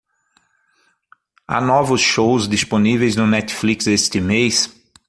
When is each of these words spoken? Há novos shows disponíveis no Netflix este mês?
Há 1.47 1.61
novos 1.61 2.01
shows 2.01 2.47
disponíveis 2.47 3.15
no 3.15 3.27
Netflix 3.27 3.85
este 3.85 4.19
mês? 4.19 4.67